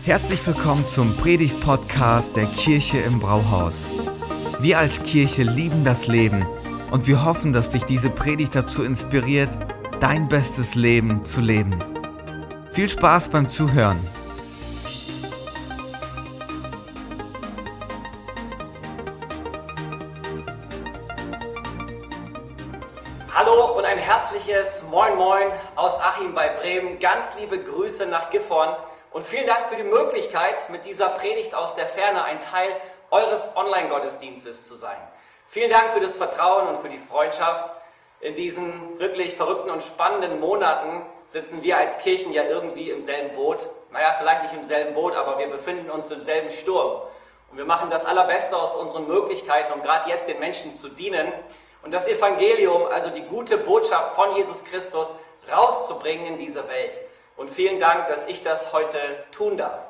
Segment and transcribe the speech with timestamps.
[0.00, 3.86] Herzlich willkommen zum Predigt-Podcast der Kirche im Brauhaus.
[4.58, 6.44] Wir als Kirche lieben das Leben
[6.90, 9.56] und wir hoffen, dass dich diese Predigt dazu inspiriert,
[10.00, 11.78] dein bestes Leben zu leben.
[12.72, 14.00] Viel Spaß beim Zuhören.
[23.32, 25.46] Hallo und ein herzliches Moin Moin
[25.76, 26.98] aus Achim bei Bremen.
[26.98, 28.74] Ganz liebe Grüße nach Gifhorn
[29.12, 32.68] und vielen Dank für die Möglichkeit, mit dieser Predigt aus der Ferne ein Teil
[33.10, 34.96] eures Online-Gottesdienstes zu sein.
[35.46, 37.74] Vielen Dank für das Vertrauen und für die Freundschaft.
[38.20, 43.34] In diesen wirklich verrückten und spannenden Monaten sitzen wir als Kirchen ja irgendwie im selben
[43.34, 43.66] Boot.
[43.90, 47.02] Naja, vielleicht nicht im selben Boot, aber wir befinden uns im selben Sturm.
[47.50, 51.30] Und wir machen das Allerbeste aus unseren Möglichkeiten, um gerade jetzt den Menschen zu dienen
[51.82, 55.18] und das Evangelium, also die gute Botschaft von Jesus Christus,
[55.50, 56.98] rauszubringen in diese Welt.
[57.36, 58.98] Und vielen Dank, dass ich das heute
[59.32, 59.80] tun darf.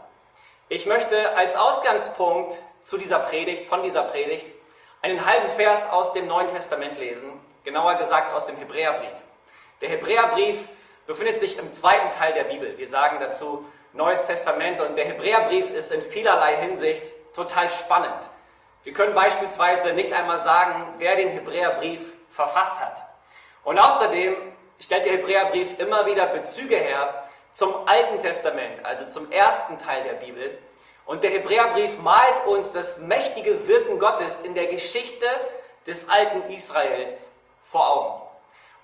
[0.69, 4.47] Ich möchte als Ausgangspunkt zu dieser Predigt, von dieser Predigt,
[5.03, 9.19] einen halben Vers aus dem Neuen Testament lesen, genauer gesagt aus dem Hebräerbrief.
[9.81, 10.69] Der Hebräerbrief
[11.07, 12.79] befindet sich im zweiten Teil der Bibel.
[12.79, 17.03] Wir sagen dazu Neues Testament und der Hebräerbrief ist in vielerlei Hinsicht
[17.34, 18.31] total spannend.
[18.84, 23.03] Wir können beispielsweise nicht einmal sagen, wer den Hebräerbrief verfasst hat.
[23.65, 24.34] Und außerdem
[24.81, 30.14] stellt der Hebräerbrief immer wieder Bezüge her zum Alten Testament, also zum ersten Teil der
[30.14, 30.58] Bibel.
[31.05, 35.27] Und der Hebräerbrief malt uns das mächtige Wirken Gottes in der Geschichte
[35.86, 38.22] des alten Israels vor Augen.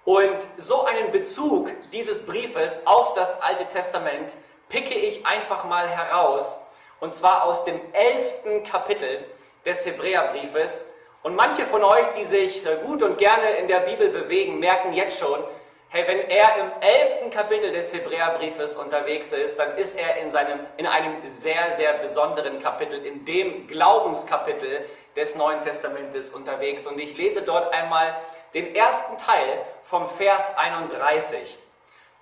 [0.04, 4.32] Und so einen Bezug dieses Briefes auf das Alte Testament
[4.68, 6.60] picke ich einfach mal heraus,
[7.00, 9.24] und zwar aus dem elften Kapitel
[9.64, 10.90] des Hebräerbriefes.
[11.22, 15.18] Und manche von euch, die sich gut und gerne in der Bibel bewegen, merken jetzt
[15.18, 15.42] schon,
[15.90, 20.60] hey, wenn er im elften Kapitel des Hebräerbriefes unterwegs ist, dann ist er in, seinem,
[20.76, 24.84] in einem sehr, sehr besonderen Kapitel, in dem Glaubenskapitel
[25.16, 26.86] des Neuen Testamentes unterwegs.
[26.86, 28.14] Und ich lese dort einmal
[28.54, 31.58] den ersten Teil vom Vers 31.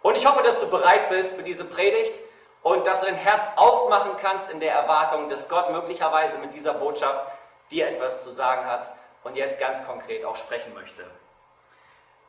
[0.02, 2.14] Und ich hoffe, dass du bereit bist für diese Predigt
[2.62, 6.74] und dass du dein Herz aufmachen kannst in der Erwartung, dass Gott möglicherweise mit dieser
[6.74, 7.32] Botschaft
[7.72, 8.92] dir etwas zu sagen hat
[9.24, 11.04] und jetzt ganz konkret auch sprechen möchte.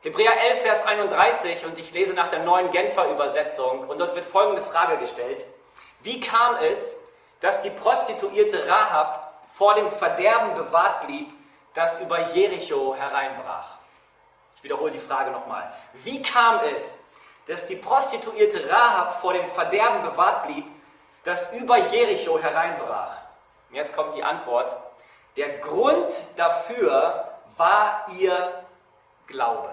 [0.00, 4.24] Hebräer 11, Vers 31 und ich lese nach der neuen Genfer Übersetzung und dort wird
[4.24, 5.44] folgende Frage gestellt.
[6.02, 7.02] Wie kam es,
[7.40, 11.32] dass die Prostituierte Rahab vor dem Verderben bewahrt blieb,
[11.74, 13.74] das über Jericho hereinbrach?
[14.54, 15.72] Ich wiederhole die Frage nochmal.
[15.94, 17.08] Wie kam es,
[17.48, 20.66] dass die Prostituierte Rahab vor dem Verderben bewahrt blieb,
[21.24, 23.16] das über Jericho hereinbrach?
[23.68, 24.76] Und jetzt kommt die Antwort.
[25.36, 28.64] Der Grund dafür war ihr
[29.26, 29.70] Glaube.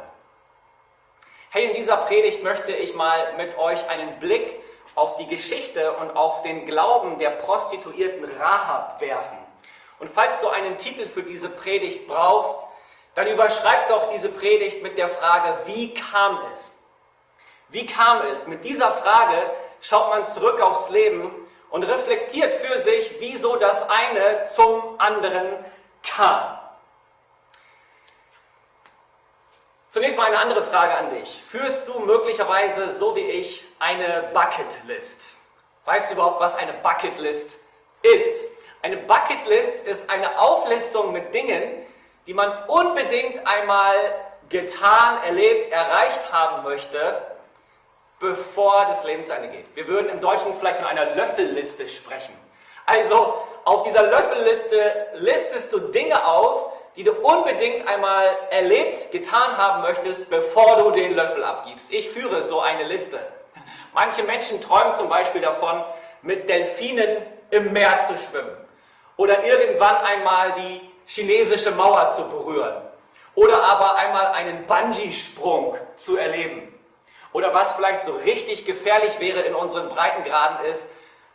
[1.56, 4.62] Hey, in dieser Predigt möchte ich mal mit euch einen Blick
[4.94, 9.38] auf die Geschichte und auf den Glauben der Prostituierten Rahab werfen.
[10.00, 12.60] Und falls du einen Titel für diese Predigt brauchst,
[13.14, 16.90] dann überschreib doch diese Predigt mit der Frage, wie kam es?
[17.70, 18.48] Wie kam es?
[18.48, 19.50] Mit dieser Frage
[19.80, 21.34] schaut man zurück aufs Leben
[21.70, 25.64] und reflektiert für sich, wieso das eine zum anderen
[26.04, 26.65] kam.
[29.96, 31.42] Zunächst mal eine andere Frage an dich.
[31.50, 35.28] Führst du möglicherweise, so wie ich, eine Bucketlist?
[35.86, 37.56] Weißt du überhaupt, was eine Bucketlist
[38.02, 38.44] ist?
[38.82, 41.64] Eine Bucketlist ist eine Auflistung mit Dingen,
[42.28, 43.96] die man unbedingt einmal
[44.50, 47.22] getan, erlebt, erreicht haben möchte,
[48.20, 49.74] bevor das Leben zu Ende geht.
[49.78, 52.38] Wir würden im Deutschen vielleicht von einer Löffelliste sprechen.
[52.86, 53.34] Also
[53.64, 60.30] auf dieser Löffelliste listest du Dinge auf, die du unbedingt einmal erlebt, getan haben möchtest,
[60.30, 61.92] bevor du den Löffel abgibst.
[61.94, 63.20] Ich führe so eine Liste.
[63.94, 65.84] Manche Menschen träumen zum Beispiel davon,
[66.22, 67.18] mit Delfinen
[67.52, 68.56] im Meer zu schwimmen.
[69.18, 72.76] Oder irgendwann einmal die chinesische Mauer zu berühren.
[73.36, 76.74] Oder aber einmal einen Bungee-Sprung zu erleben.
[77.34, 80.92] Oder was vielleicht so richtig gefährlich wäre in unseren Breitengraden ist,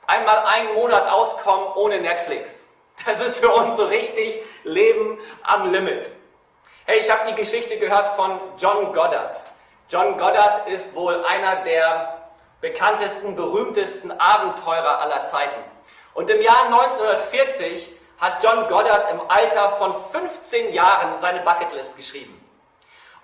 [0.07, 2.70] einmal einen Monat auskommen ohne Netflix.
[3.07, 6.11] Das ist für uns so richtig Leben am Limit.
[6.85, 9.41] Hey, ich habe die Geschichte gehört von John Goddard.
[9.89, 12.31] John Goddard ist wohl einer der
[12.61, 15.63] bekanntesten, berühmtesten Abenteurer aller Zeiten.
[16.13, 22.37] Und im Jahr 1940 hat John Goddard im Alter von 15 Jahren seine Bucketlist geschrieben.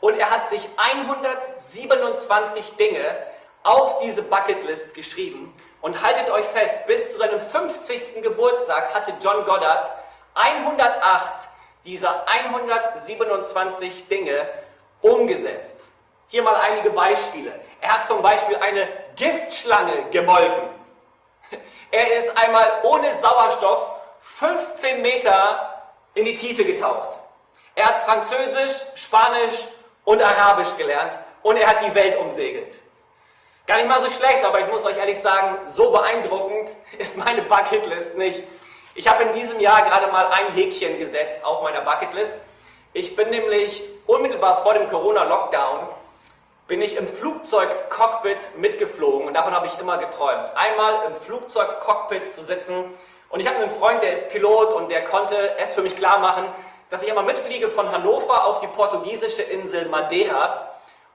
[0.01, 3.17] Und er hat sich 127 Dinge
[3.63, 5.55] auf diese Bucketlist geschrieben.
[5.87, 8.21] Und haltet euch fest, bis zu seinem 50.
[8.21, 9.89] Geburtstag hatte John Goddard
[10.35, 11.47] 108
[11.85, 14.49] dieser 127 Dinge
[15.01, 15.83] umgesetzt.
[16.27, 17.55] Hier mal einige Beispiele.
[17.81, 20.71] Er hat zum Beispiel eine Giftschlange gemolken.
[21.93, 25.85] Er ist einmal ohne Sauerstoff 15 Meter
[26.15, 27.17] in die Tiefe getaucht.
[27.77, 29.69] Er hat Französisch, Spanisch
[30.05, 32.75] und Arabisch gelernt und er hat die Welt umsegelt.
[33.67, 37.43] Gar nicht mal so schlecht, aber ich muss euch ehrlich sagen, so beeindruckend ist meine
[37.43, 38.45] Bucketlist nicht.
[38.95, 42.43] Ich habe in diesem Jahr gerade mal ein Häkchen gesetzt auf meiner Bucketlist.
[42.93, 45.89] Ich bin nämlich unmittelbar vor dem Corona-Lockdown
[46.69, 50.51] bin ich im Flugzeugcockpit mitgeflogen und davon habe ich immer geträumt.
[50.57, 52.85] Einmal im Flugzeugcockpit zu sitzen
[53.29, 56.19] und ich habe einen Freund, der ist Pilot und der konnte es für mich klar
[56.19, 56.45] machen,
[56.91, 60.69] dass ich einmal mitfliege von Hannover auf die portugiesische Insel Madeira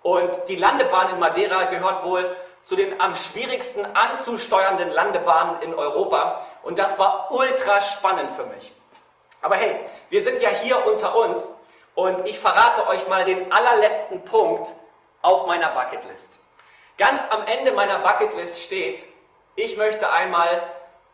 [0.03, 6.45] und die Landebahn in Madeira gehört wohl zu den am schwierigsten anzusteuernden Landebahnen in Europa
[6.63, 8.73] und das war ultra spannend für mich.
[9.41, 9.75] Aber hey,
[10.09, 11.55] wir sind ja hier unter uns
[11.95, 14.71] und ich verrate euch mal den allerletzten Punkt,
[15.21, 16.39] auf meiner Bucketlist.
[16.97, 19.03] Ganz am Ende meiner Bucketlist steht,
[19.55, 20.63] ich möchte einmal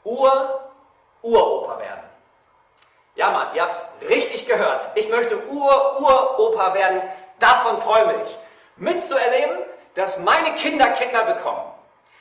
[0.03, 2.03] Ur-Uropa werden.
[3.15, 4.87] Ja, Mann, ihr habt richtig gehört.
[4.95, 7.01] Ich möchte Ur-Uropa werden.
[7.39, 8.37] Davon träume ich.
[8.77, 9.57] Mitzuerleben,
[9.95, 11.63] dass meine Kinder Kinder bekommen.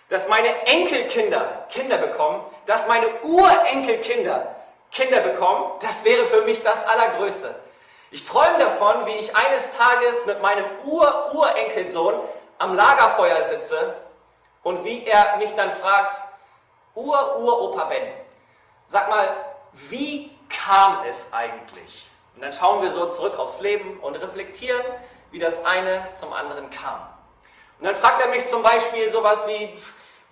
[0.09, 2.45] Dass meine Enkelkinder Kinder bekommen.
[2.67, 4.55] Dass meine Urenkelkinder
[4.91, 5.73] Kinder bekommen.
[5.81, 7.55] Das wäre für mich das Allergrößte.
[8.11, 12.15] Ich träume davon, wie ich eines Tages mit meinem Ur-Urenkelsohn
[12.59, 13.95] am Lagerfeuer sitze
[14.63, 16.17] und wie er mich dann fragt,
[16.95, 18.07] Ur-Uropa Ben,
[18.89, 19.29] sag mal,
[19.73, 22.11] wie kam es eigentlich?
[22.35, 24.83] Und dann schauen wir so zurück aufs Leben und reflektieren,
[25.31, 27.01] wie das eine zum anderen kam.
[27.79, 29.77] Und dann fragt er mich zum Beispiel sowas wie,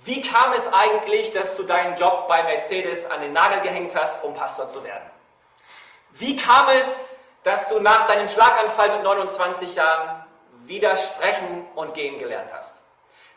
[0.05, 4.25] wie kam es eigentlich, dass du deinen Job bei Mercedes an den Nagel gehängt hast,
[4.25, 5.11] um Pastor zu werden?
[6.13, 7.01] Wie kam es,
[7.43, 10.25] dass du nach deinem Schlaganfall mit 29 Jahren
[10.65, 12.83] wieder sprechen und gehen gelernt hast?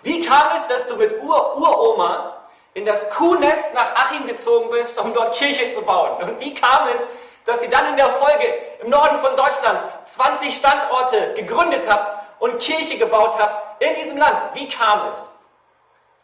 [0.03, 5.13] Wie kam es, dass du mit Ur-Uroma in das Kuhnest nach Achim gezogen bist, um
[5.13, 6.21] dort Kirche zu bauen?
[6.21, 7.07] Und wie kam es,
[7.47, 8.45] dass ihr dann in der Folge
[8.81, 14.39] im Norden von Deutschland 20 Standorte gegründet habt und Kirche gebaut habt in diesem Land?
[14.53, 15.39] Wie kam es?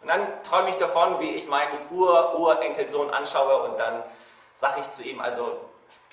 [0.01, 4.03] Und dann träume ich davon, wie ich meinen Ur-Urenkelsohn anschaue und dann
[4.53, 5.57] sage ich zu ihm, also,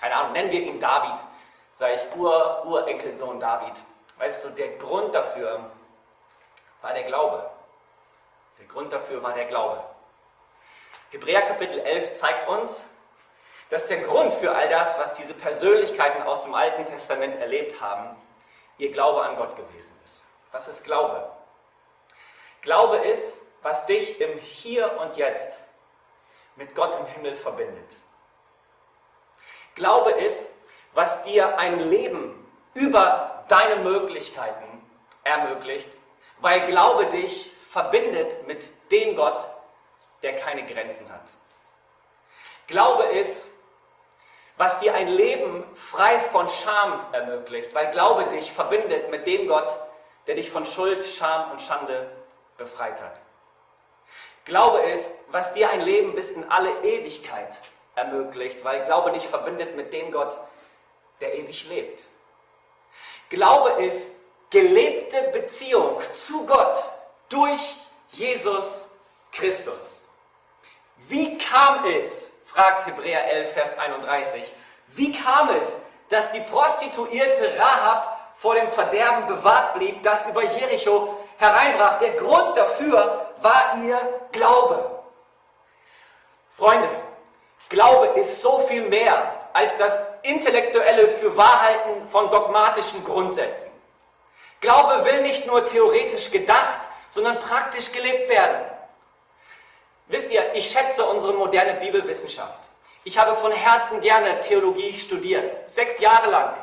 [0.01, 1.19] keine Ahnung, nennen wir ihn David
[1.81, 3.73] sage ich Ur, Urenkelsohn David.
[4.19, 5.71] Weißt du, der Grund dafür
[6.83, 7.51] war der Glaube.
[8.59, 9.83] Der Grund dafür war der Glaube.
[11.11, 12.85] Hebräer Kapitel 11 zeigt uns,
[13.70, 18.17] dass der Grund für all das, was diese Persönlichkeiten aus dem Alten Testament erlebt haben,
[18.78, 20.26] ihr Glaube an Gott gewesen ist.
[20.50, 21.31] Was ist Glaube?
[22.62, 25.58] Glaube ist, was dich im Hier und Jetzt
[26.56, 27.96] mit Gott im Himmel verbindet.
[29.76, 30.52] Glaube ist,
[30.93, 34.84] was dir ein Leben über deine Möglichkeiten
[35.23, 35.88] ermöglicht,
[36.40, 39.46] weil Glaube dich verbindet mit dem Gott,
[40.23, 41.23] der keine Grenzen hat.
[42.66, 43.49] Glaube ist,
[44.61, 49.75] was dir ein Leben frei von Scham ermöglicht, weil Glaube dich verbindet mit dem Gott,
[50.27, 52.11] der dich von Schuld, Scham und Schande
[52.59, 53.23] befreit hat.
[54.45, 57.57] Glaube ist, was dir ein Leben bis in alle Ewigkeit
[57.95, 60.37] ermöglicht, weil Glaube dich verbindet mit dem Gott,
[61.23, 62.03] der ewig lebt.
[63.31, 64.17] Glaube ist
[64.51, 66.77] gelebte Beziehung zu Gott
[67.31, 67.77] durch
[68.11, 68.91] Jesus
[69.33, 70.05] Christus.
[70.99, 74.42] Wie kam es, fragt Hebräer 11, Vers 31,
[74.88, 81.16] wie kam es, dass die Prostituierte Rahab vor dem Verderben bewahrt blieb, das über Jericho
[81.38, 81.99] hereinbrach?
[81.99, 83.99] Der Grund dafür war ihr
[84.33, 85.02] Glaube.
[86.50, 86.88] Freunde,
[87.69, 93.71] Glaube ist so viel mehr als das intellektuelle Fürwahrhalten von dogmatischen Grundsätzen.
[94.61, 96.80] Glaube will nicht nur theoretisch gedacht,
[97.11, 98.66] sondern praktisch gelebt werden.
[100.11, 102.64] Wisst ihr, ich schätze unsere moderne Bibelwissenschaft.
[103.05, 106.57] Ich habe von Herzen gerne Theologie studiert, sechs Jahre lang.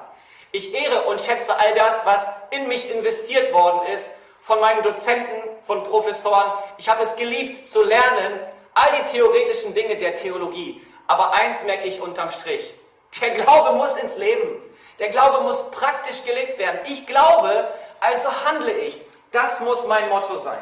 [0.52, 5.50] Ich ehre und schätze all das, was in mich investiert worden ist, von meinen Dozenten,
[5.62, 6.52] von Professoren.
[6.78, 8.38] Ich habe es geliebt zu lernen,
[8.74, 10.86] all die theoretischen Dinge der Theologie.
[11.08, 12.74] Aber eins merke ich unterm Strich.
[13.22, 14.62] Der Glaube muss ins Leben.
[15.00, 16.82] Der Glaube muss praktisch gelebt werden.
[16.86, 17.70] Ich glaube,
[18.02, 19.00] also handle ich.
[19.32, 20.62] Das muss mein Motto sein.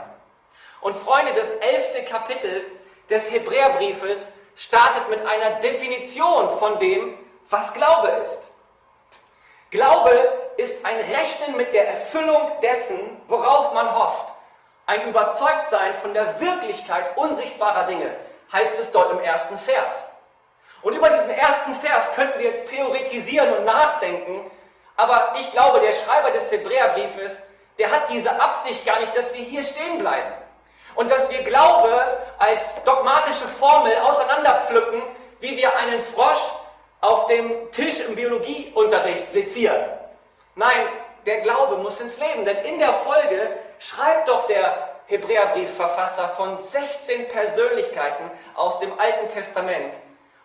[0.86, 2.64] Und Freunde, das elfte Kapitel
[3.10, 7.18] des Hebräerbriefes startet mit einer Definition von dem,
[7.50, 8.52] was Glaube ist.
[9.72, 10.12] Glaube
[10.58, 14.28] ist ein Rechnen mit der Erfüllung dessen, worauf man hofft.
[14.86, 18.16] Ein Überzeugtsein von der Wirklichkeit unsichtbarer Dinge,
[18.54, 20.12] heißt es dort im ersten Vers.
[20.84, 24.52] Und über diesen ersten Vers könnten wir jetzt theoretisieren und nachdenken,
[24.98, 27.50] aber ich glaube, der Schreiber des Hebräerbriefes,
[27.80, 30.45] der hat diese Absicht gar nicht, dass wir hier stehen bleiben.
[30.96, 32.02] Und dass wir Glaube
[32.38, 35.02] als dogmatische Formel auseinanderpflücken,
[35.40, 36.52] wie wir einen Frosch
[37.02, 39.84] auf dem Tisch im Biologieunterricht sezieren.
[40.56, 40.88] Nein,
[41.26, 47.28] der Glaube muss ins Leben, denn in der Folge schreibt doch der Hebräerbriefverfasser von 16
[47.28, 49.94] Persönlichkeiten aus dem Alten Testament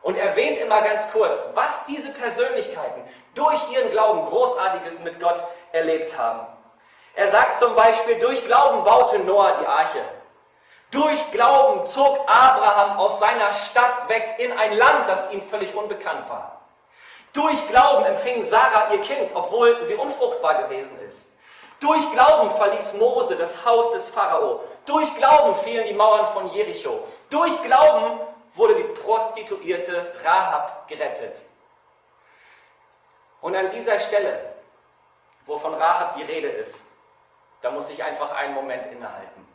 [0.02, 3.02] und erwähnt immer ganz kurz, was diese Persönlichkeiten
[3.34, 5.42] durch ihren Glauben Großartiges mit Gott
[5.72, 6.46] erlebt haben.
[7.14, 9.98] Er sagt zum Beispiel, durch Glauben baute Noah die Arche.
[10.90, 16.28] Durch Glauben zog Abraham aus seiner Stadt weg in ein Land, das ihm völlig unbekannt
[16.28, 16.60] war.
[17.32, 21.38] Durch Glauben empfing Sarah ihr Kind, obwohl sie unfruchtbar gewesen ist.
[21.78, 24.64] Durch Glauben verließ Mose das Haus des Pharao.
[24.84, 27.04] Durch Glauben fielen die Mauern von Jericho.
[27.30, 28.20] Durch Glauben
[28.54, 31.40] wurde die Prostituierte Rahab gerettet.
[33.40, 34.54] Und an dieser Stelle,
[35.46, 36.86] wo von Rahab die Rede ist,
[37.62, 39.49] da muss ich einfach einen Moment innehalten.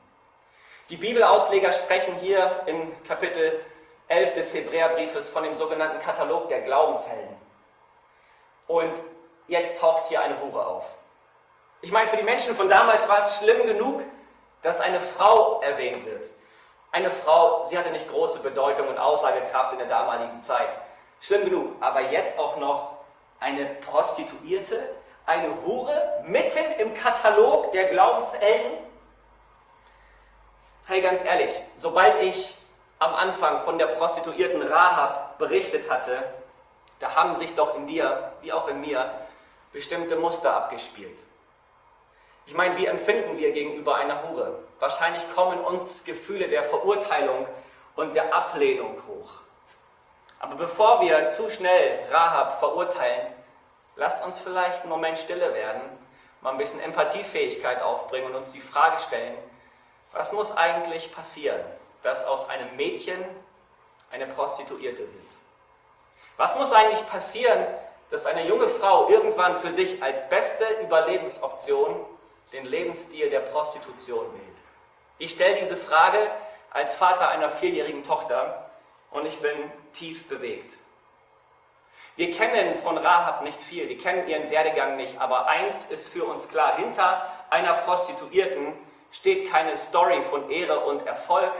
[0.90, 3.60] Die Bibelausleger sprechen hier in Kapitel
[4.08, 7.36] 11 des Hebräerbriefes von dem sogenannten Katalog der Glaubenshelden.
[8.68, 8.94] Und
[9.48, 10.86] jetzt taucht hier eine Hure auf.
[11.82, 14.04] Ich meine, für die Menschen von damals war es schlimm genug,
[14.62, 16.30] dass eine Frau erwähnt wird.
[16.92, 20.70] Eine Frau, sie hatte nicht große Bedeutung und Aussagekraft in der damaligen Zeit.
[21.20, 21.78] Schlimm genug.
[21.80, 22.92] Aber jetzt auch noch
[23.40, 24.88] eine Prostituierte,
[25.26, 28.86] eine Hure, mitten im Katalog der Glaubenshelden.
[30.88, 32.54] Hey, ganz ehrlich, sobald ich
[33.00, 36.24] am Anfang von der Prostituierten Rahab berichtet hatte,
[37.00, 39.12] da haben sich doch in dir, wie auch in mir,
[39.74, 41.24] bestimmte Muster abgespielt.
[42.46, 44.60] Ich meine, wie empfinden wir gegenüber einer Hure?
[44.78, 47.48] Wahrscheinlich kommen uns Gefühle der Verurteilung
[47.96, 49.40] und der Ablehnung hoch.
[50.38, 53.26] Aber bevor wir zu schnell Rahab verurteilen,
[53.96, 55.82] lasst uns vielleicht einen Moment stille werden,
[56.42, 59.36] mal ein bisschen Empathiefähigkeit aufbringen und uns die Frage stellen,
[60.16, 61.60] was muss eigentlich passieren,
[62.02, 63.24] dass aus einem Mädchen
[64.12, 65.32] eine Prostituierte wird?
[66.38, 67.66] Was muss eigentlich passieren,
[68.10, 72.06] dass eine junge Frau irgendwann für sich als beste Überlebensoption
[72.54, 74.62] den Lebensstil der Prostitution wählt?
[75.18, 76.30] Ich stelle diese Frage
[76.72, 78.70] als Vater einer vierjährigen Tochter
[79.12, 80.78] und ich bin tief bewegt.
[82.16, 86.24] Wir kennen von Rahab nicht viel, wir kennen ihren Werdegang nicht, aber eins ist für
[86.24, 88.74] uns klar, hinter einer Prostituierten
[89.16, 91.54] steht keine Story von Ehre und Erfolg,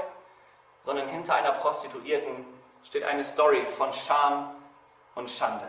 [0.82, 2.46] sondern hinter einer Prostituierten
[2.84, 4.54] steht eine Story von Scham
[5.16, 5.66] und Schande.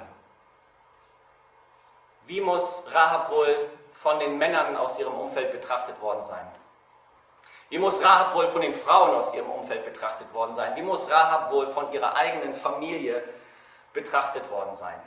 [2.27, 6.47] Wie muss Rahab wohl von den Männern aus ihrem Umfeld betrachtet worden sein?
[7.69, 10.75] Wie muss Rahab wohl von den Frauen aus ihrem Umfeld betrachtet worden sein?
[10.75, 13.23] Wie muss Rahab wohl von ihrer eigenen Familie
[13.93, 15.01] betrachtet worden sein?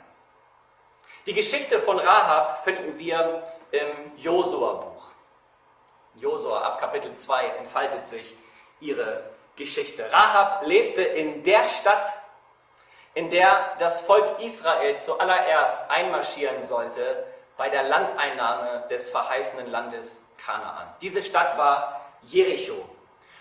[1.26, 5.09] Die Geschichte von Rahab finden wir im Josua-Buch.
[6.20, 8.36] Josua ab Kapitel 2 entfaltet sich
[8.80, 9.22] ihre
[9.56, 10.10] Geschichte.
[10.12, 12.06] Rahab lebte in der Stadt,
[13.14, 20.94] in der das Volk Israel zuallererst einmarschieren sollte bei der Landeinnahme des verheißenen Landes Kanaan.
[21.00, 22.88] Diese Stadt war Jericho.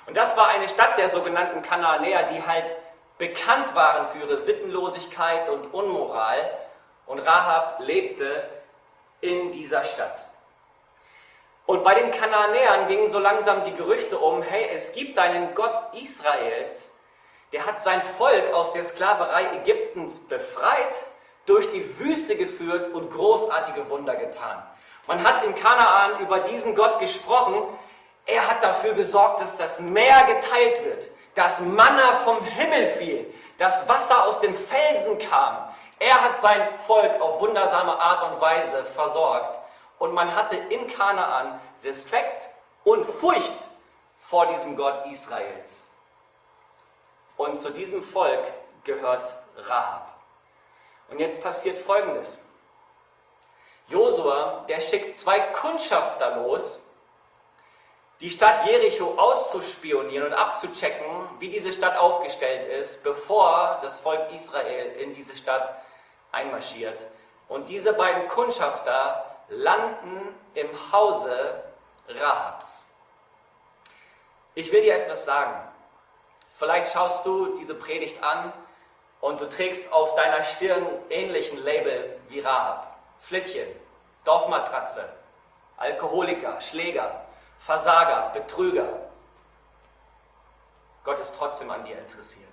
[0.05, 2.75] Und das war eine Stadt der sogenannten Kanaanäer, die halt
[3.17, 6.49] bekannt waren für ihre Sittenlosigkeit und Unmoral.
[7.05, 8.49] Und Rahab lebte
[9.21, 10.28] in dieser Stadt.
[11.69, 15.79] Und bei den Kanaanäern gingen so langsam die Gerüchte um, hey, es gibt einen Gott
[15.93, 16.95] Israels,
[17.53, 20.95] der hat sein Volk aus der Sklaverei Ägyptens befreit,
[21.45, 24.63] durch die Wüste geführt und großartige Wunder getan.
[25.05, 27.61] Man hat in Kanaan über diesen Gott gesprochen.
[28.25, 33.87] Er hat dafür gesorgt, dass das Meer geteilt wird, dass Manna vom Himmel fiel, dass
[33.87, 35.71] Wasser aus dem Felsen kam.
[35.99, 39.58] Er hat sein Volk auf wundersame Art und Weise versorgt.
[39.99, 42.49] Und man hatte in Kanaan Respekt
[42.83, 43.53] und Furcht
[44.15, 45.85] vor diesem Gott Israels.
[47.37, 48.51] Und zu diesem Volk
[48.83, 50.19] gehört Rahab.
[51.09, 52.45] Und jetzt passiert Folgendes.
[53.87, 56.85] Josua, der schickt zwei Kundschafter los,
[58.21, 61.05] die Stadt Jericho auszuspionieren und abzuchecken,
[61.39, 65.73] wie diese Stadt aufgestellt ist, bevor das Volk Israel in diese Stadt
[66.31, 67.05] einmarschiert.
[67.47, 71.63] Und diese beiden Kundschafter landen im Hause
[72.07, 72.89] Rahabs.
[74.55, 75.55] Ich will dir etwas sagen.
[76.51, 78.51] Vielleicht schaust du diese Predigt an
[79.21, 82.95] und du trägst auf deiner Stirn ähnlichen Label wie Rahab.
[83.19, 83.67] Flittchen,
[84.23, 85.13] Dorfmatratze,
[85.77, 87.25] Alkoholiker, Schläger,
[87.59, 88.87] Versager, Betrüger.
[91.03, 92.47] Gott ist trotzdem an dir interessiert.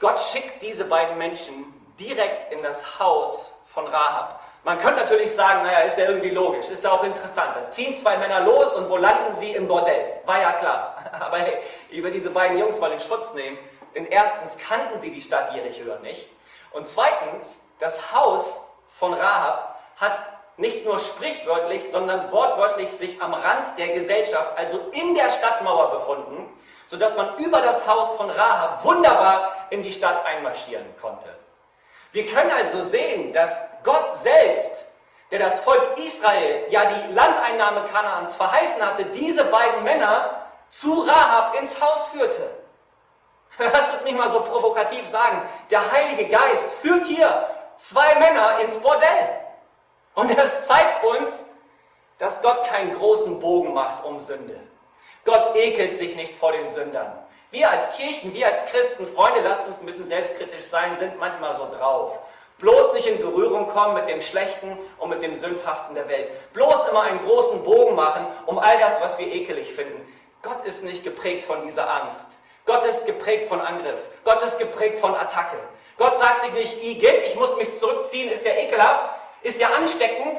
[0.00, 4.41] Gott schickt diese beiden Menschen direkt in das Haus von Rahab.
[4.64, 7.56] Man könnte natürlich sagen, naja, ist ja irgendwie logisch, ist ja auch interessant.
[7.56, 9.52] Da ziehen zwei Männer los und wo landen sie?
[9.52, 10.20] Im Bordell.
[10.24, 10.96] War ja klar.
[11.20, 11.58] Aber hey,
[11.90, 13.58] will diese beiden Jungs mal in Schutz nehmen,
[13.94, 16.28] denn erstens kannten sie die Stadt Jericho nicht
[16.72, 20.20] und zweitens, das Haus von Rahab hat
[20.56, 26.48] nicht nur sprichwörtlich, sondern wortwörtlich sich am Rand der Gesellschaft, also in der Stadtmauer befunden,
[26.86, 31.28] sodass man über das Haus von Rahab wunderbar in die Stadt einmarschieren konnte.
[32.12, 34.86] Wir können also sehen, dass Gott selbst,
[35.30, 41.54] der das Volk Israel, ja die Landeinnahme Kanaans verheißen hatte, diese beiden Männer zu Rahab
[41.58, 42.50] ins Haus führte.
[43.58, 45.42] Lass es mich mal so provokativ sagen.
[45.70, 49.38] Der Heilige Geist führt hier zwei Männer ins Bordell.
[50.14, 51.46] Und das zeigt uns,
[52.18, 54.60] dass Gott keinen großen Bogen macht um Sünde.
[55.24, 57.21] Gott ekelt sich nicht vor den Sündern.
[57.52, 61.54] Wir als Kirchen, wir als Christen, Freunde, lasst uns ein bisschen selbstkritisch sein, sind manchmal
[61.54, 62.18] so drauf.
[62.56, 66.30] Bloß nicht in Berührung kommen mit dem Schlechten und mit dem Sündhaften der Welt.
[66.54, 70.00] Bloß immer einen großen Bogen machen um all das, was wir ekelig finden.
[70.40, 72.38] Gott ist nicht geprägt von dieser Angst.
[72.64, 74.08] Gott ist geprägt von Angriff.
[74.24, 75.58] Gott ist geprägt von Attacke.
[75.98, 79.04] Gott sagt sich nicht, Igitt, ich muss mich zurückziehen, ist ja ekelhaft,
[79.42, 80.38] ist ja ansteckend,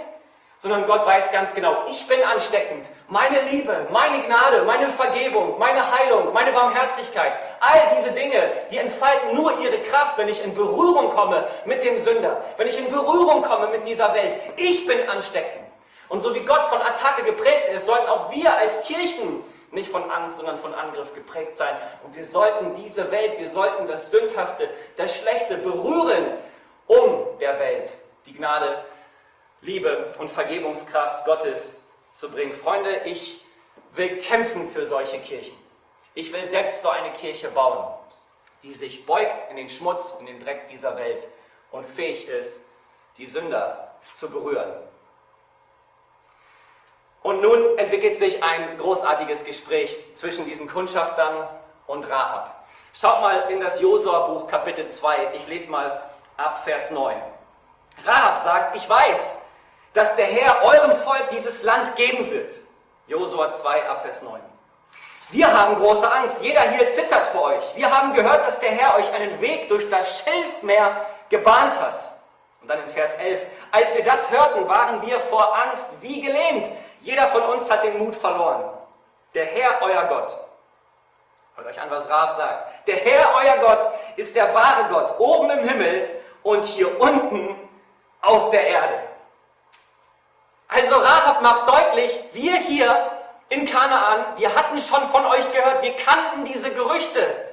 [0.64, 2.88] sondern Gott weiß ganz genau, ich bin ansteckend.
[3.10, 9.36] Meine Liebe, meine Gnade, meine Vergebung, meine Heilung, meine Barmherzigkeit, all diese Dinge, die entfalten
[9.36, 13.42] nur ihre Kraft, wenn ich in Berührung komme mit dem Sünder, wenn ich in Berührung
[13.42, 14.38] komme mit dieser Welt.
[14.56, 15.66] Ich bin ansteckend.
[16.08, 20.10] Und so wie Gott von Attacke geprägt ist, sollten auch wir als Kirchen nicht von
[20.10, 21.76] Angst, sondern von Angriff geprägt sein.
[22.06, 26.26] Und wir sollten diese Welt, wir sollten das Sündhafte, das Schlechte berühren,
[26.88, 27.92] um der Welt
[28.26, 28.78] die Gnade,
[29.64, 32.54] Liebe und Vergebungskraft Gottes zu bringen.
[32.54, 33.44] Freunde, ich
[33.94, 35.58] will kämpfen für solche Kirchen.
[36.16, 37.88] Ich will selbst so eine Kirche bauen,
[38.62, 41.28] die sich beugt in den Schmutz, in den Dreck dieser Welt
[41.72, 42.66] und fähig ist,
[43.18, 44.74] die Sünder zu berühren.
[47.22, 51.48] Und nun entwickelt sich ein großartiges Gespräch zwischen diesen Kundschaftern
[51.88, 52.66] und Rahab.
[52.94, 55.36] Schaut mal in das Josua-Buch Kapitel 2.
[55.36, 56.04] Ich lese mal
[56.36, 57.16] ab Vers 9.
[58.06, 59.43] Rahab sagt, ich weiß,
[59.94, 62.54] dass der Herr eurem Volk dieses Land geben wird.
[63.08, 64.42] Josua 2 ab Vers 9.
[65.30, 66.42] Wir haben große Angst.
[66.42, 67.64] Jeder hier zittert vor euch.
[67.76, 72.04] Wir haben gehört, dass der Herr euch einen Weg durch das Schilfmeer gebahnt hat.
[72.62, 73.42] Und dann in Vers 11.
[73.72, 76.70] Als wir das hörten, waren wir vor Angst wie gelähmt.
[77.02, 78.64] Jeder von uns hat den Mut verloren.
[79.34, 80.38] Der Herr, euer Gott.
[81.56, 82.88] Hört euch an, was Rahab sagt.
[82.88, 86.10] Der Herr, euer Gott, ist der wahre Gott, oben im Himmel
[86.42, 87.56] und hier unten
[88.22, 89.13] auf der Erde.
[90.74, 93.12] Also Rahab macht deutlich, wir hier
[93.50, 97.48] in Kanaan, wir hatten schon von euch gehört, wir kannten diese Gerüchte.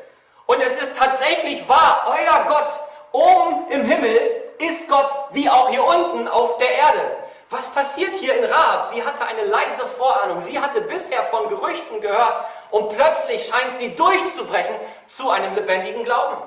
[0.47, 2.73] Und es ist tatsächlich wahr, euer Gott
[3.13, 4.19] oben im Himmel
[4.59, 7.17] ist Gott wie auch hier unten auf der Erde.
[7.51, 8.87] Was passiert hier in Rahab?
[8.87, 10.41] Sie hatte eine leise Vorahnung.
[10.41, 16.39] Sie hatte bisher von Gerüchten gehört und plötzlich scheint sie durchzubrechen zu einem lebendigen Glauben.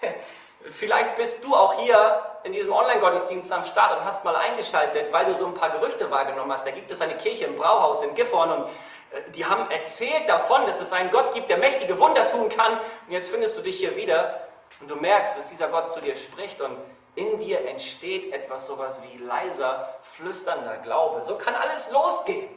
[0.70, 5.26] Vielleicht bist du auch hier in diesem Online-Gottesdienst am Start und hast mal eingeschaltet, weil
[5.26, 6.66] du so ein paar Gerüchte wahrgenommen hast.
[6.66, 10.66] Da gibt es eine Kirche im Brauhaus in Gifhorn und äh, die haben erzählt davon,
[10.66, 12.78] dass es einen Gott gibt, der mächtige Wunder tun kann.
[13.06, 14.40] Und jetzt findest du dich hier wieder
[14.80, 16.76] und du merkst, dass dieser Gott zu dir spricht und
[17.14, 21.22] in dir entsteht etwas sowas wie leiser, flüsternder Glaube.
[21.22, 22.48] So kann alles losgehen,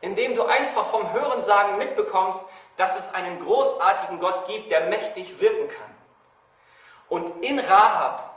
[0.00, 2.46] indem du einfach vom Hörensagen mitbekommst,
[2.76, 5.99] dass es einen großartigen Gott gibt, der mächtig wirken kann.
[7.10, 8.30] Und in Rahab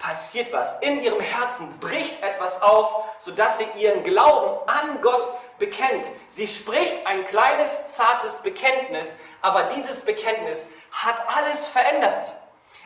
[0.00, 0.80] passiert was.
[0.80, 6.06] In ihrem Herzen bricht etwas auf, sodass sie ihren Glauben an Gott bekennt.
[6.26, 12.32] Sie spricht ein kleines, zartes Bekenntnis, aber dieses Bekenntnis hat alles verändert.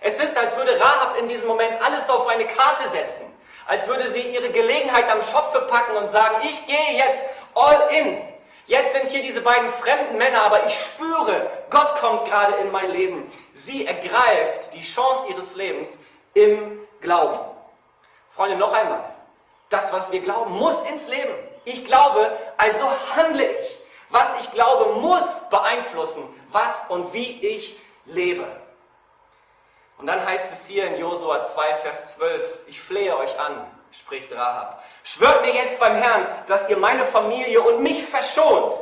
[0.01, 3.24] Es ist, als würde Rahab in diesem Moment alles auf eine Karte setzen.
[3.66, 7.24] Als würde sie ihre Gelegenheit am Schopfe packen und sagen, ich gehe jetzt
[7.55, 8.22] all in.
[8.68, 12.90] Jetzt sind hier diese beiden fremden Männer, aber ich spüre, Gott kommt gerade in mein
[12.90, 13.33] Leben.
[13.54, 16.00] Sie ergreift die Chance ihres Lebens
[16.35, 17.38] im Glauben.
[18.28, 19.02] Freunde, noch einmal.
[19.70, 21.33] Das, was wir glauben, muss ins Leben.
[21.64, 23.78] Ich glaube, also handle ich.
[24.11, 28.46] Was ich glaube, muss beeinflussen, was und wie ich lebe.
[29.96, 34.33] Und dann heißt es hier in Josua 2, Vers 12, ich flehe euch an, spricht
[34.33, 34.83] Rahab.
[35.05, 38.74] Schwört mir jetzt beim Herrn, dass ihr meine Familie und mich verschont,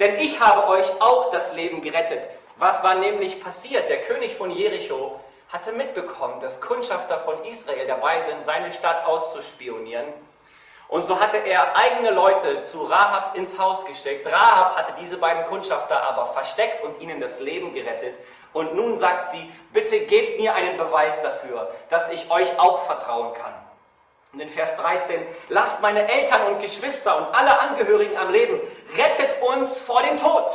[0.00, 2.28] denn ich habe euch auch das Leben gerettet.
[2.56, 3.88] Was war nämlich passiert?
[3.88, 5.20] Der König von Jericho
[5.52, 10.06] hatte mitbekommen, dass Kundschafter von Israel dabei sind, seine Stadt auszuspionieren.
[10.88, 14.26] Und so hatte er eigene Leute zu Rahab ins Haus geschickt.
[14.26, 18.18] Rahab hatte diese beiden Kundschafter aber versteckt und ihnen das Leben gerettet.
[18.54, 23.34] Und nun sagt sie, bitte gebt mir einen Beweis dafür, dass ich euch auch vertrauen
[23.34, 23.52] kann.
[24.38, 28.60] Und in Vers 13, lasst meine Eltern und Geschwister und alle Angehörigen am Leben,
[28.96, 30.48] rettet uns vor dem Tod.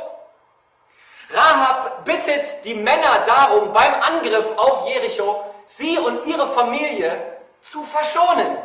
[1.29, 8.57] Rahab bittet die Männer darum, beim Angriff auf Jericho sie und ihre Familie zu verschonen.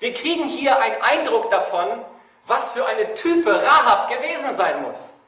[0.00, 2.04] Wir kriegen hier einen Eindruck davon,
[2.48, 5.18] was für eine Type Rahab gewesen sein muss.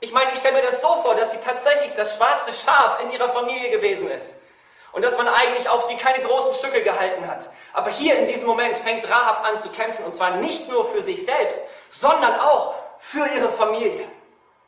[0.00, 3.10] Ich meine, ich stelle mir das so vor, dass sie tatsächlich das schwarze Schaf in
[3.10, 4.42] ihrer Familie gewesen ist.
[4.92, 7.48] Und dass man eigentlich auf sie keine großen Stücke gehalten hat.
[7.72, 10.04] Aber hier in diesem Moment fängt Rahab an zu kämpfen.
[10.04, 14.08] Und zwar nicht nur für sich selbst, sondern auch für ihre Familie.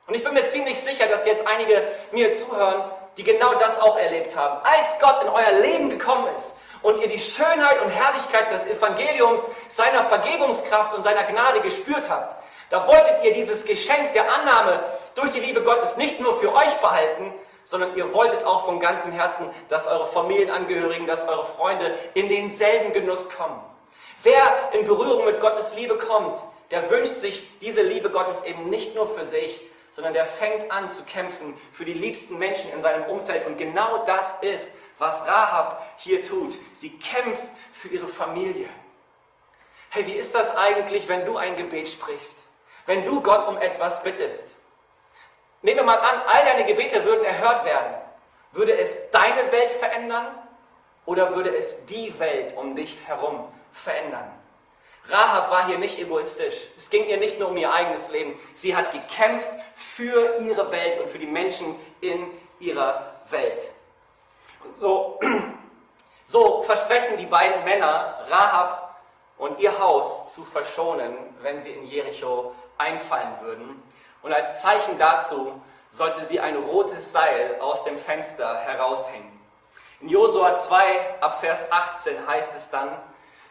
[0.07, 2.85] Und ich bin mir ziemlich sicher, dass jetzt einige mir zuhören,
[3.17, 4.61] die genau das auch erlebt haben.
[4.65, 9.49] Als Gott in euer Leben gekommen ist und ihr die Schönheit und Herrlichkeit des Evangeliums,
[9.69, 12.37] seiner Vergebungskraft und seiner Gnade gespürt habt,
[12.71, 14.83] da wolltet ihr dieses Geschenk der Annahme
[15.15, 19.13] durch die Liebe Gottes nicht nur für euch behalten, sondern ihr wolltet auch von ganzem
[19.13, 23.61] Herzen, dass eure Familienangehörigen, dass eure Freunde in denselben Genuss kommen.
[24.23, 28.95] Wer in Berührung mit Gottes Liebe kommt, der wünscht sich diese Liebe Gottes eben nicht
[28.95, 33.05] nur für sich, sondern der fängt an zu kämpfen für die liebsten Menschen in seinem
[33.05, 33.47] Umfeld.
[33.47, 36.57] Und genau das ist, was Rahab hier tut.
[36.73, 38.69] Sie kämpft für ihre Familie.
[39.91, 42.39] Hey, wie ist das eigentlich, wenn du ein Gebet sprichst?
[42.87, 44.57] Wenn du Gott um etwas bittest?
[45.63, 47.95] Nehmen wir mal an, all deine Gebete würden erhört werden.
[48.51, 50.27] Würde es deine Welt verändern
[51.07, 54.31] oder würde es die Welt um dich herum verändern?
[55.09, 56.69] Rahab war hier nicht egoistisch.
[56.77, 58.39] Es ging ihr nicht nur um ihr eigenes Leben.
[58.55, 62.27] Sie hat gekämpft für ihre Welt und für die Menschen in
[62.61, 63.71] ihrer Welt.
[64.65, 65.19] Und so,
[66.27, 69.01] so versprechen die beiden Männer, Rahab
[69.39, 73.83] und ihr Haus zu verschonen, wenn sie in Jericho einfallen würden.
[74.23, 79.41] Und als Zeichen dazu sollte sie ein rotes Seil aus dem Fenster heraushängen.
[80.01, 82.91] In Josua 2 ab Vers 18 heißt es dann,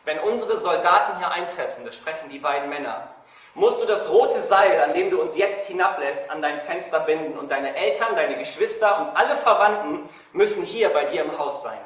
[0.04, 3.08] wenn unsere Soldaten hier eintreffen, das sprechen die beiden Männer,
[3.54, 7.38] musst du das rote Seil, an dem du uns jetzt hinablässt, an dein Fenster binden
[7.38, 11.80] und deine Eltern, deine Geschwister und alle Verwandten müssen hier bei dir im Haus sein.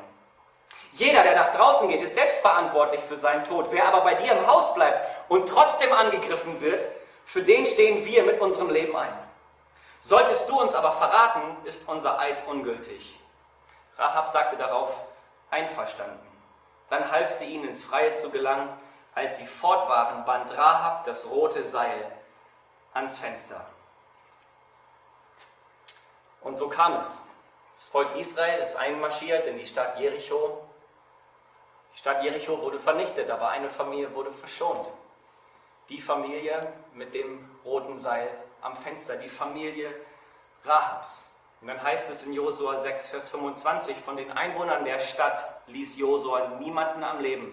[0.94, 3.68] Jeder, der nach draußen geht, ist selbstverantwortlich für seinen Tod.
[3.72, 6.88] Wer aber bei dir im Haus bleibt und trotzdem angegriffen wird,
[7.26, 9.14] für den stehen wir mit unserem Leben ein.
[10.00, 13.20] Solltest du uns aber verraten, ist unser Eid ungültig.
[13.98, 15.02] Rahab sagte darauf,
[15.50, 16.26] einverstanden.
[16.90, 18.70] Dann half sie ihnen ins Freie zu gelangen.
[19.16, 22.12] Als sie fort waren, band Rahab das rote Seil
[22.94, 23.66] ans Fenster.
[26.42, 27.30] Und so kam es.
[27.74, 30.62] Das Volk Israel ist einmarschiert in die Stadt Jericho.
[31.94, 34.88] Die Stadt Jericho wurde vernichtet, aber eine Familie wurde verschont.
[35.90, 38.30] Die Familie mit dem roten Seil
[38.62, 39.94] am Fenster, die Familie
[40.64, 41.32] Rahabs.
[41.62, 45.98] Und dann heißt es in Josua 6, Vers 25, von den Einwohnern der Stadt ließ
[45.98, 47.52] Josua niemanden am Leben,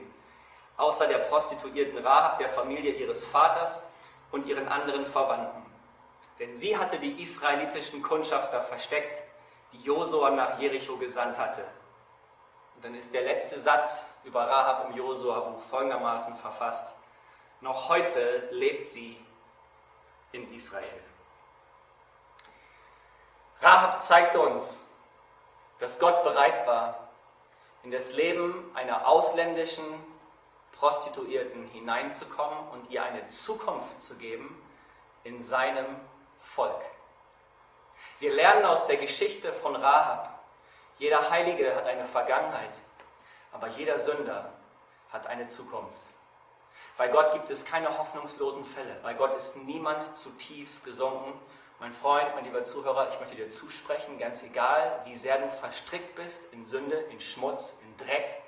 [0.77, 3.89] außer der prostituierten Rahab, der Familie ihres Vaters
[4.31, 5.63] und ihren anderen Verwandten.
[6.39, 9.23] Denn sie hatte die israelitischen Kundschafter versteckt,
[9.73, 11.65] die Josua nach Jericho gesandt hatte.
[12.75, 16.97] Und dann ist der letzte Satz über Rahab im Josua-Buch folgendermaßen verfasst.
[17.61, 19.17] Noch heute lebt sie
[20.33, 21.03] in Israel.
[23.61, 24.88] Rahab zeigt uns,
[25.79, 27.09] dass Gott bereit war,
[27.83, 29.85] in das Leben einer ausländischen
[30.73, 34.61] Prostituierten hineinzukommen und ihr eine Zukunft zu geben
[35.25, 35.87] in seinem
[36.40, 36.83] Volk.
[38.18, 40.40] Wir lernen aus der Geschichte von Rahab,
[40.99, 42.79] jeder Heilige hat eine Vergangenheit,
[43.53, 44.53] aber jeder Sünder
[45.12, 46.12] hat eine Zukunft.
[46.97, 48.97] Bei Gott gibt es keine hoffnungslosen Fälle.
[49.03, 51.33] Bei Gott ist niemand zu tief gesunken
[51.83, 56.15] mein Freund, mein lieber Zuhörer, ich möchte dir zusprechen, ganz egal, wie sehr du verstrickt
[56.15, 58.41] bist in Sünde, in Schmutz, in Dreck,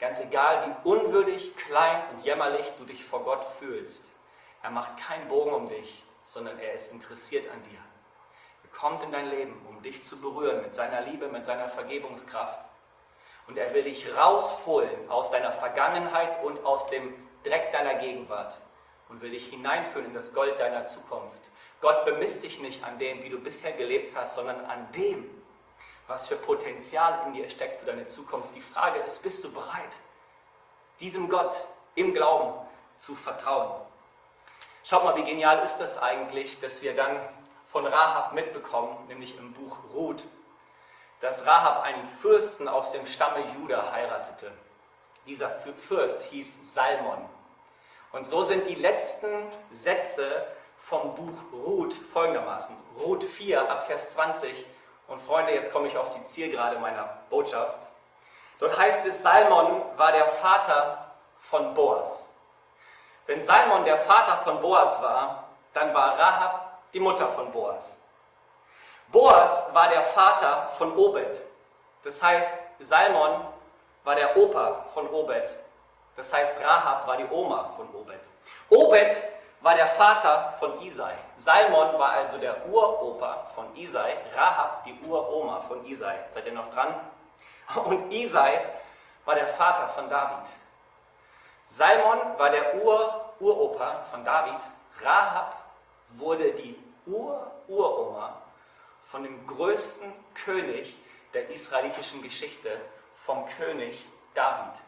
[0.00, 4.10] ganz egal, wie unwürdig, klein und jämmerlich du dich vor Gott fühlst,
[4.64, 7.78] er macht keinen Bogen um dich, sondern er ist interessiert an dir.
[8.64, 12.68] Er kommt in dein Leben, um dich zu berühren mit seiner Liebe, mit seiner Vergebungskraft.
[13.46, 18.56] Und er will dich rausholen aus deiner Vergangenheit und aus dem Dreck deiner Gegenwart
[19.08, 21.42] und will dich hineinführen in das Gold deiner Zukunft.
[21.80, 25.28] Gott bemisst dich nicht an dem, wie du bisher gelebt hast, sondern an dem,
[26.06, 28.54] was für Potenzial in dir steckt für deine Zukunft.
[28.54, 29.96] Die Frage ist, bist du bereit,
[31.00, 31.54] diesem Gott
[31.94, 32.54] im Glauben
[32.96, 33.80] zu vertrauen?
[34.84, 37.20] Schaut mal, wie genial ist das eigentlich, dass wir dann
[37.64, 40.24] von Rahab mitbekommen, nämlich im Buch Ruth,
[41.20, 44.52] dass Rahab einen Fürsten aus dem Stamme Juda heiratete.
[45.26, 47.28] Dieser Fürst hieß Salmon.
[48.12, 50.46] Und so sind die letzten Sätze
[50.78, 52.76] vom Buch Ruth folgendermaßen.
[52.98, 54.66] Ruth 4 ab Vers 20.
[55.08, 57.88] Und Freunde, jetzt komme ich auf die Zielgerade meiner Botschaft.
[58.58, 62.38] Dort heißt es, Salmon war der Vater von Boas.
[63.26, 68.08] Wenn Salmon der Vater von Boas war, dann war Rahab die Mutter von Boas.
[69.08, 71.40] Boas war der Vater von Obed.
[72.02, 73.46] Das heißt, Salmon
[74.04, 75.54] war der Opa von Obed.
[76.16, 78.20] Das heißt, Rahab war die Oma von Obed.
[78.68, 79.16] Obed
[79.62, 81.14] war der Vater von Isai.
[81.36, 84.16] Salmon war also der Uropa von Isai.
[84.34, 86.18] Rahab die Uroma von Isai.
[86.30, 86.94] Seid ihr noch dran?
[87.84, 88.60] Und Isai
[89.24, 90.46] war der Vater von David.
[91.62, 94.60] Salmon war der Ur-Uropa von David.
[95.00, 95.56] Rahab
[96.08, 98.42] wurde die Ur-Uroma
[99.04, 100.96] von dem größten König
[101.34, 102.80] der israelitischen Geschichte,
[103.24, 104.80] vom König David.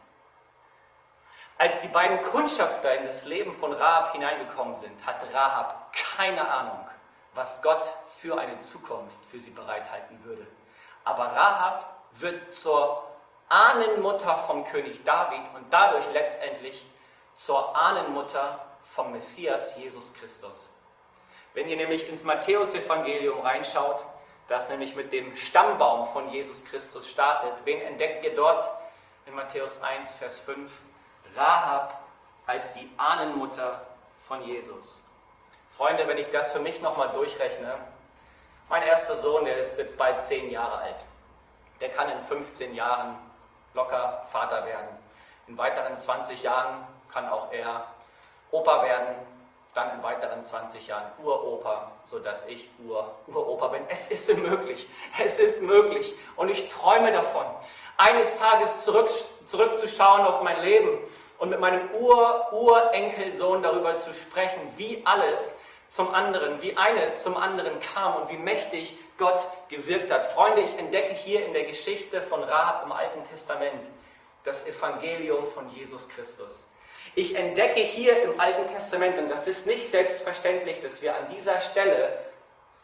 [1.57, 6.85] Als die beiden Kundschafter in das Leben von Rahab hineingekommen sind, hatte Rahab keine Ahnung,
[7.33, 10.45] was Gott für eine Zukunft für sie bereithalten würde.
[11.05, 13.03] Aber Rahab wird zur
[13.47, 16.85] Ahnenmutter vom König David und dadurch letztendlich
[17.35, 20.75] zur Ahnenmutter vom Messias Jesus Christus.
[21.53, 24.03] Wenn ihr nämlich ins Matthäusevangelium reinschaut,
[24.47, 28.69] das nämlich mit dem Stammbaum von Jesus Christus startet, wen entdeckt ihr dort
[29.25, 30.71] in Matthäus 1, Vers 5?
[31.35, 31.99] Rahab
[32.45, 33.85] als die Ahnenmutter
[34.21, 35.09] von Jesus.
[35.75, 37.77] Freunde, wenn ich das für mich nochmal durchrechne,
[38.69, 41.03] mein erster Sohn, der ist jetzt bald zehn Jahre alt.
[41.81, 43.17] Der kann in 15 Jahren
[43.73, 44.87] locker Vater werden.
[45.47, 47.85] In weiteren 20 Jahren kann auch er
[48.51, 49.15] Opa werden,
[49.75, 53.83] dann in weiteren 20 Jahren Uropa, sodass ich Ur Uropa bin.
[53.89, 54.87] Es ist möglich,
[55.23, 57.45] es ist möglich und ich träume davon,
[57.97, 59.09] eines Tages zurück,
[59.45, 60.97] zurückzuschauen auf mein Leben
[61.37, 65.59] und mit meinem Ur-Urenkelsohn darüber zu sprechen, wie alles
[65.89, 70.25] zum anderen, wie eines zum anderen kam und wie mächtig Gott gewirkt hat.
[70.25, 73.89] Freunde, ich entdecke hier in der Geschichte von Rahab im Alten Testament
[74.45, 76.71] das Evangelium von Jesus Christus.
[77.17, 81.61] Ich entdecke hier im Alten Testament, und das ist nicht selbstverständlich, dass wir an dieser
[81.61, 82.19] Stelle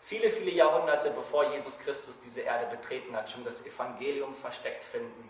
[0.04, 5.30] viele, viele Jahrhunderte bevor Jesus Christus diese Erde betreten hat, schon das Evangelium versteckt finden.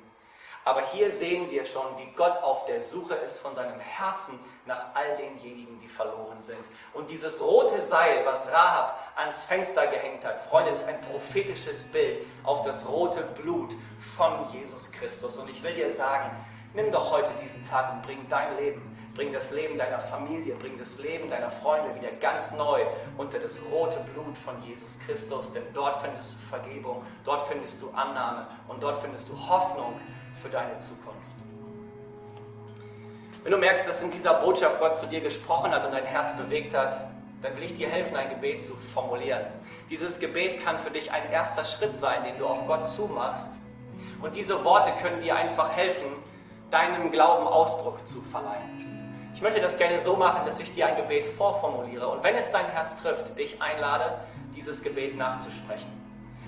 [0.63, 4.93] Aber hier sehen wir schon, wie Gott auf der Suche ist von seinem Herzen nach
[4.93, 6.63] all denjenigen, die verloren sind.
[6.93, 12.23] Und dieses rote Seil, was Rahab ans Fenster gehängt hat, Freunde, ist ein prophetisches Bild
[12.43, 13.73] auf das rote Blut
[14.15, 15.37] von Jesus Christus.
[15.37, 16.29] Und ich will dir sagen,
[16.73, 20.77] nimm doch heute diesen Tag und bring dein Leben Bring das Leben deiner Familie, bring
[20.77, 22.85] das Leben deiner Freunde wieder ganz neu
[23.17, 27.89] unter das rote Blut von Jesus Christus, denn dort findest du Vergebung, dort findest du
[27.89, 29.99] Annahme und dort findest du Hoffnung
[30.41, 31.17] für deine Zukunft.
[33.43, 36.37] Wenn du merkst, dass in dieser Botschaft Gott zu dir gesprochen hat und dein Herz
[36.37, 36.95] bewegt hat,
[37.41, 39.45] dann will ich dir helfen, ein Gebet zu formulieren.
[39.89, 43.57] Dieses Gebet kann für dich ein erster Schritt sein, den du auf Gott zumachst.
[44.21, 46.11] Und diese Worte können dir einfach helfen,
[46.71, 49.29] deinem Glauben Ausdruck zu verleihen.
[49.35, 52.49] Ich möchte das gerne so machen, dass ich dir ein Gebet vorformuliere und wenn es
[52.49, 54.19] dein Herz trifft, dich einlade,
[54.55, 55.91] dieses Gebet nachzusprechen.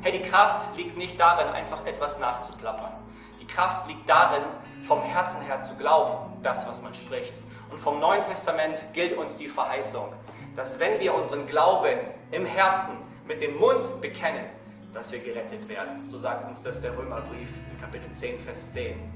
[0.02, 2.94] Hey, die Kraft liegt nicht darin, einfach etwas nachzuplappern.
[3.42, 4.44] Die Kraft liegt darin,
[4.84, 7.36] vom Herzen her zu glauben, das, was man spricht.
[7.70, 10.14] Und vom Neuen Testament gilt uns die Verheißung,
[10.56, 12.00] dass wenn wir unseren Glauben
[12.32, 14.46] im Herzen mit dem Mund bekennen,
[14.94, 16.06] dass wir gerettet werden.
[16.06, 17.50] So sagt uns das der Römerbrief
[17.82, 19.13] Kapitel 10, Vers 10.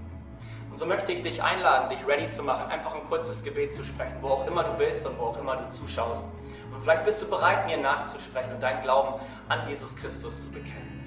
[0.78, 3.84] Und so möchte ich dich einladen, dich ready zu machen, einfach ein kurzes Gebet zu
[3.84, 6.30] sprechen, wo auch immer du bist und wo auch immer du zuschaust.
[6.72, 11.04] Und vielleicht bist du bereit, mir nachzusprechen und deinen Glauben an Jesus Christus zu bekennen.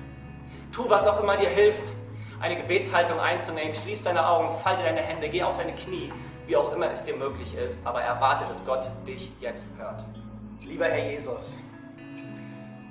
[0.73, 1.85] Tu, was auch immer dir hilft,
[2.41, 3.73] eine Gebetshaltung einzunehmen.
[3.73, 6.13] Schließ deine Augen, falte deine Hände, geh auf deine Knie,
[6.49, 10.05] wie auch immer es dir möglich ist, aber erwarte, dass Gott dich jetzt hört.
[10.63, 11.61] Lieber Herr Jesus,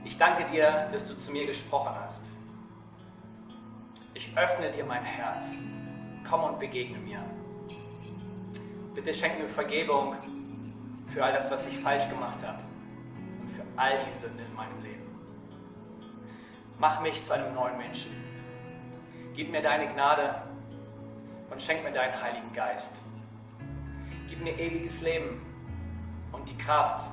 [0.06, 2.28] ich danke dir, dass du zu mir gesprochen hast.
[4.14, 5.58] Ich öffne dir mein Herz
[6.30, 7.24] komm und begegne mir.
[8.94, 10.16] Bitte schenk mir Vergebung
[11.08, 12.62] für all das, was ich falsch gemacht habe
[13.42, 15.08] und für all die Sünden in meinem Leben.
[16.78, 18.12] Mach mich zu einem neuen Menschen.
[19.34, 20.44] Gib mir deine Gnade
[21.50, 23.02] und schenk mir deinen Heiligen Geist.
[24.30, 25.42] Gib mir ewiges Leben
[26.32, 27.08] und die Kraft,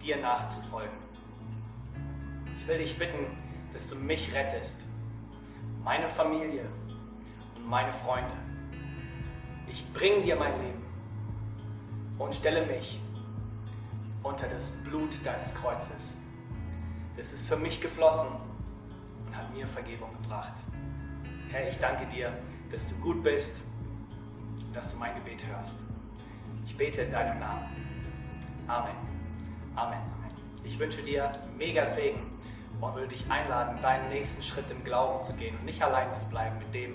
[0.00, 0.96] dir nachzufolgen.
[2.56, 3.36] Ich will dich bitten,
[3.72, 4.84] dass du mich rettest,
[5.82, 6.66] meine Familie
[7.68, 8.32] meine Freunde.
[9.66, 10.82] Ich bringe dir mein Leben
[12.18, 12.98] und stelle mich
[14.22, 16.22] unter das Blut deines Kreuzes.
[17.16, 18.30] Das ist für mich geflossen
[19.26, 20.54] und hat mir Vergebung gebracht.
[21.50, 22.32] Herr, ich danke dir,
[22.70, 23.60] dass du gut bist
[24.66, 25.82] und dass du mein Gebet hörst.
[26.64, 27.66] Ich bete in deinem Namen.
[28.66, 28.96] Amen.
[29.74, 30.00] Amen.
[30.64, 32.38] Ich wünsche dir mega Segen
[32.80, 36.28] und würde dich einladen, deinen nächsten Schritt im Glauben zu gehen und nicht allein zu
[36.28, 36.94] bleiben mit dem,